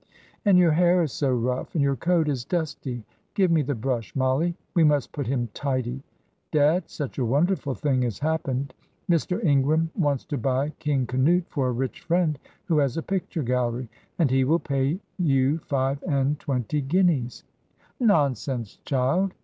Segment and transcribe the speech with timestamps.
[0.45, 3.03] And your hair is so rough, and your coat is dusty.
[3.35, 4.55] Give me the brush, Mollie.
[4.73, 6.01] We must put him tidy.
[6.51, 8.73] Dad, such a wonderful thing has happened.
[9.07, 9.45] Mr.
[9.45, 13.89] Ingram wants to buy King Canute 'for a rich friend who has a picture gallery,'
[14.17, 17.43] and he will pay you five and twenty guineas."
[17.99, 19.35] "Nonsense, child!"